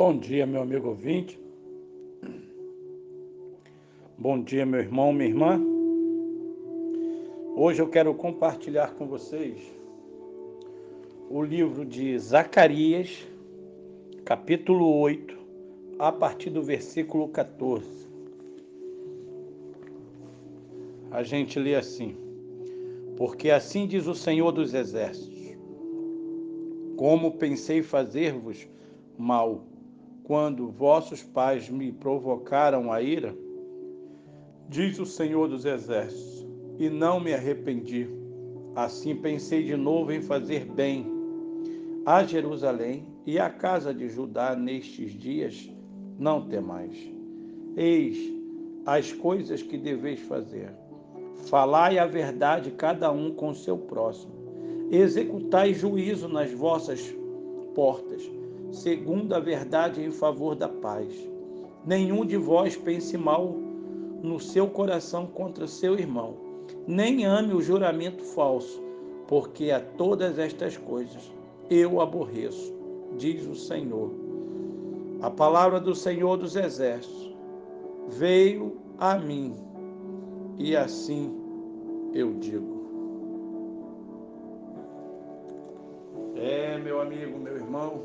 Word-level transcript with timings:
Bom 0.00 0.16
dia, 0.16 0.46
meu 0.46 0.62
amigo 0.62 0.90
ouvinte. 0.90 1.36
Bom 4.16 4.40
dia, 4.40 4.64
meu 4.64 4.78
irmão, 4.78 5.12
minha 5.12 5.28
irmã. 5.28 5.60
Hoje 7.56 7.82
eu 7.82 7.88
quero 7.88 8.14
compartilhar 8.14 8.94
com 8.94 9.08
vocês 9.08 9.60
o 11.28 11.42
livro 11.42 11.84
de 11.84 12.16
Zacarias, 12.16 13.26
capítulo 14.24 15.00
8, 15.00 15.36
a 15.98 16.12
partir 16.12 16.50
do 16.50 16.62
versículo 16.62 17.26
14. 17.30 17.84
A 21.10 21.24
gente 21.24 21.58
lê 21.58 21.74
assim: 21.74 22.14
Porque 23.16 23.50
assim 23.50 23.84
diz 23.84 24.06
o 24.06 24.14
Senhor 24.14 24.52
dos 24.52 24.74
Exércitos: 24.74 25.56
Como 26.96 27.32
pensei 27.32 27.82
fazer-vos 27.82 28.68
mal 29.18 29.64
quando 30.28 30.68
vossos 30.70 31.22
pais 31.22 31.70
me 31.70 31.90
provocaram 31.90 32.92
a 32.92 33.00
ira? 33.00 33.34
Diz 34.68 34.98
o 34.98 35.06
Senhor 35.06 35.48
dos 35.48 35.64
Exércitos, 35.64 36.46
e 36.78 36.90
não 36.90 37.18
me 37.18 37.32
arrependi. 37.32 38.06
Assim 38.76 39.16
pensei 39.16 39.64
de 39.64 39.74
novo 39.74 40.12
em 40.12 40.20
fazer 40.20 40.66
bem 40.66 41.06
a 42.04 42.22
Jerusalém 42.24 43.06
e 43.24 43.38
à 43.38 43.48
casa 43.48 43.94
de 43.94 44.06
Judá 44.10 44.54
nestes 44.54 45.12
dias, 45.12 45.72
não 46.18 46.46
temais. 46.46 46.94
Eis 47.74 48.18
as 48.84 49.10
coisas 49.10 49.62
que 49.62 49.78
deveis 49.78 50.20
fazer. 50.20 50.74
Falai 51.46 51.98
a 51.98 52.06
verdade 52.06 52.70
cada 52.72 53.10
um 53.10 53.32
com 53.32 53.54
seu 53.54 53.78
próximo. 53.78 54.34
Executai 54.90 55.72
juízo 55.72 56.28
nas 56.28 56.52
vossas 56.52 57.14
portas 57.74 58.37
segundo 58.70 59.34
a 59.34 59.40
verdade 59.40 60.02
em 60.02 60.10
favor 60.10 60.54
da 60.54 60.68
paz. 60.68 61.12
Nenhum 61.84 62.24
de 62.24 62.36
vós 62.36 62.76
pense 62.76 63.16
mal 63.16 63.54
no 64.22 64.38
seu 64.40 64.68
coração 64.68 65.26
contra 65.26 65.66
seu 65.66 65.98
irmão, 65.98 66.34
nem 66.86 67.24
ame 67.24 67.54
o 67.54 67.60
juramento 67.60 68.22
falso, 68.24 68.82
porque 69.26 69.70
a 69.70 69.80
todas 69.80 70.38
estas 70.38 70.76
coisas 70.76 71.32
eu 71.70 72.00
aborreço, 72.00 72.74
diz 73.16 73.46
o 73.46 73.54
Senhor. 73.54 74.10
A 75.20 75.30
palavra 75.30 75.80
do 75.80 75.94
Senhor 75.94 76.36
dos 76.36 76.56
Exércitos 76.56 77.34
veio 78.08 78.76
a 78.98 79.16
mim, 79.18 79.54
e 80.58 80.76
assim 80.76 81.32
eu 82.12 82.34
digo. 82.34 82.78
É, 86.36 86.78
meu 86.78 87.00
amigo, 87.00 87.38
meu 87.38 87.56
irmão, 87.56 88.00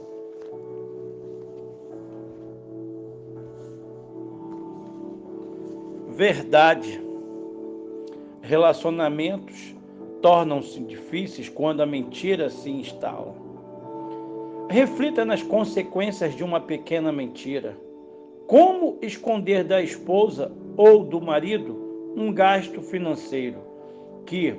verdade. 6.15 7.01
Relacionamentos 8.41 9.75
tornam-se 10.21 10.79
difíceis 10.81 11.49
quando 11.49 11.81
a 11.81 11.85
mentira 11.85 12.49
se 12.49 12.69
instala. 12.69 13.35
Reflita 14.69 15.25
nas 15.25 15.41
consequências 15.41 16.35
de 16.35 16.43
uma 16.43 16.59
pequena 16.59 17.11
mentira. 17.11 17.77
Como 18.47 18.97
esconder 19.01 19.63
da 19.63 19.81
esposa 19.81 20.51
ou 20.77 21.03
do 21.03 21.19
marido 21.19 22.13
um 22.15 22.31
gasto 22.31 22.81
financeiro 22.81 23.59
que, 24.25 24.55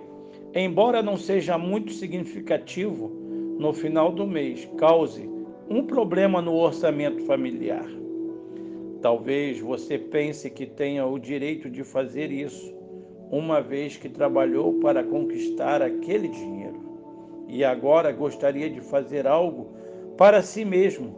embora 0.55 1.03
não 1.03 1.17
seja 1.17 1.57
muito 1.57 1.93
significativo, 1.93 3.09
no 3.59 3.73
final 3.73 4.11
do 4.11 4.27
mês 4.27 4.69
cause 4.79 5.29
um 5.71 5.85
problema 5.87 6.43
no 6.43 6.55
orçamento 6.55 7.25
familiar? 7.25 8.04
Talvez 9.05 9.61
você 9.61 9.99
pense 9.99 10.49
que 10.49 10.65
tenha 10.65 11.05
o 11.05 11.19
direito 11.19 11.69
de 11.69 11.85
fazer 11.85 12.33
isso, 12.33 12.75
uma 13.31 13.61
vez 13.61 13.99
que 13.99 14.09
trabalhou 14.09 14.81
para 14.81 15.05
conquistar 15.05 15.83
aquele 15.83 16.27
dinheiro 16.27 16.81
e 17.47 17.63
agora 17.63 18.11
gostaria 18.11 18.71
de 18.71 18.81
fazer 18.81 19.27
algo 19.27 19.67
para 20.17 20.41
si 20.41 20.65
mesmo, 20.65 21.15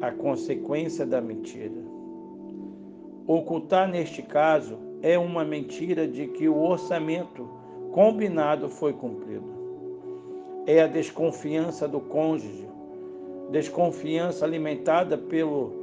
a 0.00 0.10
consequência 0.10 1.04
da 1.04 1.20
mentira. 1.20 1.74
Ocultar, 3.26 3.86
neste 3.86 4.22
caso, 4.22 4.78
é 5.02 5.18
uma 5.18 5.44
mentira 5.44 6.08
de 6.08 6.26
que 6.26 6.48
o 6.48 6.58
orçamento 6.58 7.46
combinado 7.92 8.70
foi 8.70 8.94
cumprido. 8.94 9.44
É 10.66 10.80
a 10.80 10.86
desconfiança 10.86 11.86
do 11.86 12.00
cônjuge, 12.00 12.66
desconfiança 13.50 14.42
alimentada 14.42 15.18
pelo 15.18 15.79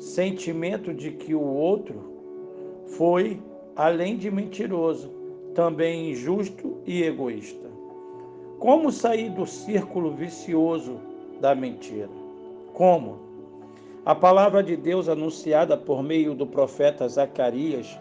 sentimento 0.00 0.94
de 0.94 1.10
que 1.10 1.34
o 1.34 1.42
outro 1.42 1.94
foi, 2.86 3.40
além 3.76 4.16
de 4.16 4.30
mentiroso, 4.30 5.10
também 5.54 6.10
injusto 6.10 6.78
e 6.86 7.02
egoísta. 7.02 7.68
Como 8.58 8.90
sair 8.90 9.30
do 9.30 9.46
círculo 9.46 10.12
vicioso 10.12 10.98
da 11.40 11.54
mentira? 11.54 12.08
Como? 12.72 13.18
A 14.04 14.14
palavra 14.14 14.62
de 14.62 14.76
Deus 14.76 15.08
anunciada 15.08 15.76
por 15.76 16.02
meio 16.02 16.34
do 16.34 16.46
profeta 16.46 17.06
Zacarias 17.06 17.98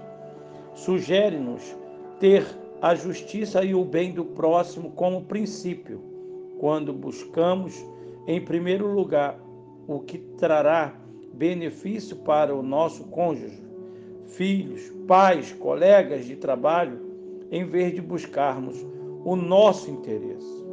sugere-nos 0.73 1.75
ter 2.19 2.45
a 2.81 2.95
justiça 2.95 3.63
e 3.63 3.75
o 3.75 3.83
bem 3.83 4.13
do 4.13 4.23
próximo 4.23 4.91
como 4.91 5.25
princípio, 5.25 6.01
quando 6.59 6.93
buscamos, 6.93 7.85
em 8.25 8.39
primeiro 8.39 8.87
lugar, 8.87 9.37
o 9.87 9.99
que 9.99 10.17
trará 10.17 10.98
benefício 11.39 12.17
para 12.17 12.53
o 12.53 12.61
nosso 12.61 13.05
cônjuge, 13.05 13.63
filhos, 14.25 14.91
pais, 15.07 15.53
colegas 15.53 16.25
de 16.25 16.35
trabalho, 16.35 16.99
em 17.49 17.63
vez 17.63 17.95
de 17.95 18.01
buscarmos 18.01 18.85
o 19.23 19.37
nosso 19.37 19.89
interesse. 19.89 20.65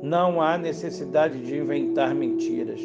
Não 0.00 0.40
há 0.40 0.56
necessidade 0.56 1.40
de 1.40 1.58
inventar 1.58 2.14
mentiras. 2.14 2.80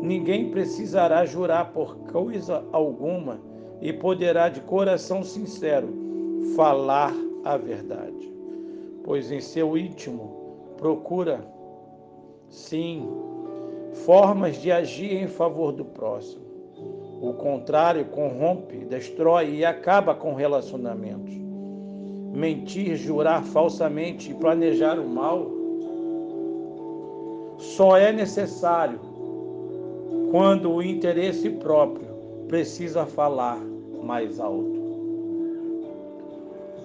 Ninguém 0.00 0.50
precisará 0.50 1.26
jurar 1.26 1.70
por 1.72 1.98
coisa 1.98 2.64
alguma 2.72 3.38
e 3.82 3.92
poderá, 3.92 4.48
de 4.48 4.62
coração 4.62 5.22
sincero, 5.22 5.88
falar 6.56 7.14
a 7.44 7.58
verdade. 7.58 8.32
Pois 9.02 9.30
em 9.30 9.40
seu 9.40 9.76
íntimo 9.76 10.74
procura, 10.78 11.46
sim, 12.48 13.06
formas 14.06 14.56
de 14.56 14.72
agir 14.72 15.14
em 15.14 15.28
favor 15.28 15.70
do 15.70 15.84
próximo. 15.84 16.43
O 17.20 17.32
contrário 17.32 18.04
corrompe, 18.06 18.84
destrói 18.84 19.56
e 19.56 19.64
acaba 19.64 20.14
com 20.14 20.34
relacionamentos. 20.34 21.34
Mentir, 22.32 22.96
jurar 22.96 23.44
falsamente 23.44 24.30
e 24.30 24.34
planejar 24.34 24.98
o 24.98 25.08
mal 25.08 25.50
só 27.58 27.96
é 27.96 28.12
necessário 28.12 29.00
quando 30.30 30.70
o 30.70 30.82
interesse 30.82 31.48
próprio 31.50 32.06
precisa 32.48 33.06
falar 33.06 33.58
mais 34.02 34.38
alto. 34.38 34.82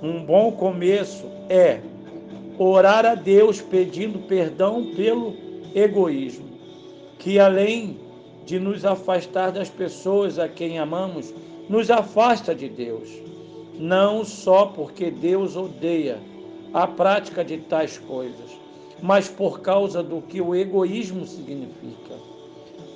Um 0.01 0.23
bom 0.23 0.51
começo 0.51 1.25
é 1.49 1.79
orar 2.57 3.05
a 3.05 3.15
Deus 3.15 3.61
pedindo 3.61 4.19
perdão 4.19 4.91
pelo 4.95 5.33
egoísmo, 5.75 6.45
que 7.17 7.39
além 7.39 7.97
de 8.49 8.57
nos 8.57 8.83
afastar 8.83 9.51
das 9.51 9.69
pessoas 9.69 10.39
a 10.39 10.47
quem 10.47 10.79
amamos, 10.79 11.31
nos 11.69 11.91
afasta 11.91 12.55
de 12.55 12.67
Deus. 12.67 13.07
Não 13.77 14.25
só 14.25 14.65
porque 14.65 15.11
Deus 15.11 15.55
odeia 15.55 16.17
a 16.73 16.87
prática 16.87 17.45
de 17.45 17.59
tais 17.59 17.99
coisas, 17.99 18.49
mas 19.03 19.29
por 19.29 19.59
causa 19.59 20.01
do 20.01 20.19
que 20.19 20.41
o 20.41 20.55
egoísmo 20.55 21.27
significa 21.27 22.15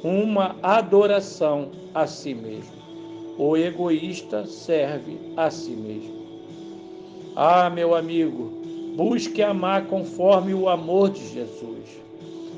uma 0.03 0.55
adoração 0.63 1.69
a 1.93 2.07
si 2.07 2.33
mesmo. 2.33 2.73
O 3.37 3.55
egoísta 3.55 4.47
serve 4.47 5.19
a 5.37 5.51
si 5.51 5.71
mesmo. 5.71 6.23
Ah, 7.35 7.69
meu 7.69 7.93
amigo, 7.93 8.51
busque 8.95 9.43
amar 9.43 9.85
conforme 9.85 10.51
o 10.55 10.67
amor 10.67 11.11
de 11.11 11.27
Jesus, 11.29 12.01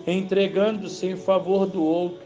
entregando-se 0.07 1.07
em 1.07 1.17
favor 1.17 1.65
do 1.65 1.83
outro 1.83 2.24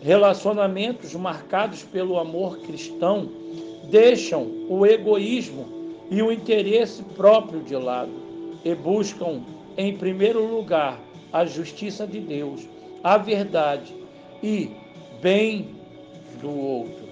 Relacionamentos 0.00 1.12
marcados 1.14 1.82
pelo 1.82 2.18
amor 2.18 2.58
cristão 2.58 3.28
deixam 3.90 4.66
o 4.68 4.86
egoísmo 4.86 5.66
e 6.10 6.22
o 6.22 6.30
interesse 6.30 7.02
próprio 7.02 7.60
de 7.62 7.74
lado 7.74 8.12
e 8.64 8.74
buscam, 8.74 9.42
em 9.76 9.96
primeiro 9.96 10.44
lugar, 10.46 11.00
a 11.32 11.44
justiça 11.44 12.06
de 12.06 12.20
Deus, 12.20 12.66
a 13.02 13.18
verdade 13.18 13.94
e 14.42 14.70
bem 15.20 15.74
do 16.40 16.50
outro. 16.50 17.08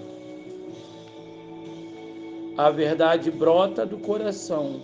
A 2.57 2.71
verdade 2.71 3.29
brota 3.29 3.85
do 3.85 3.97
coração 3.97 4.81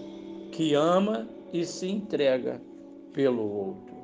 que 0.51 0.75
ama 0.75 1.27
e 1.51 1.65
se 1.65 1.89
entrega 1.89 2.61
pelo 3.13 3.49
outro. 3.49 3.95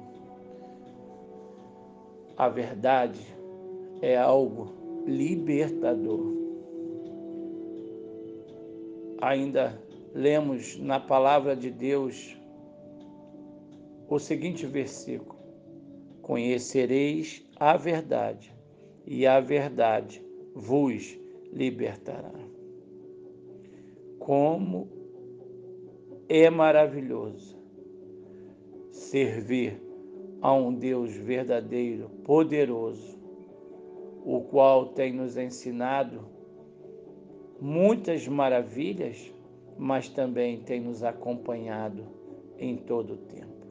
A 2.36 2.48
verdade 2.50 3.39
é 4.02 4.18
algo 4.18 4.74
libertador. 5.06 6.34
Ainda 9.22 9.82
lemos 10.14 10.78
na 10.78 11.00
palavra 11.00 11.56
de 11.56 11.70
Deus 11.70 12.38
o 14.08 14.18
seguinte 14.18 14.66
versículo: 14.66 15.40
Conhecereis 16.22 17.46
a 17.58 17.76
verdade, 17.76 18.54
e 19.06 19.26
a 19.28 19.40
verdade 19.40 20.24
vos 20.56 21.18
libertará. 21.52 22.34
Como 24.20 24.88
é 26.28 26.50
maravilhoso 26.50 27.58
servir 28.92 29.82
a 30.42 30.54
um 30.54 30.74
Deus 30.74 31.12
verdadeiro, 31.16 32.10
poderoso, 32.24 33.19
o 34.32 34.42
qual 34.42 34.90
tem 34.90 35.12
nos 35.12 35.38
ensinado 35.38 36.24
muitas 37.60 38.28
maravilhas, 38.28 39.34
mas 39.76 40.08
também 40.08 40.60
tem 40.60 40.80
nos 40.80 41.04
acompanhado 41.04 42.06
em 42.56 42.78
todo 42.78 43.14
o 43.14 43.18
tempo. 43.18 43.66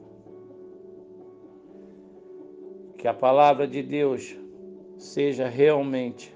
Que 2.97 3.07
a 3.07 3.15
palavra 3.15 3.69
de 3.69 3.85
Deus 3.85 4.37
seja 4.97 5.47
realmente 5.49 6.35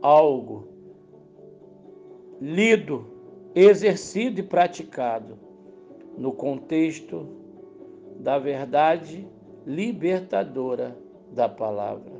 algo 0.00 0.68
lido, 2.40 3.08
exercido 3.54 4.40
e 4.40 4.42
praticado 4.42 5.38
no 6.16 6.32
contexto 6.32 7.28
da 8.18 8.38
verdade 8.38 9.28
libertadora 9.66 10.96
da 11.30 11.46
palavra. 11.46 12.19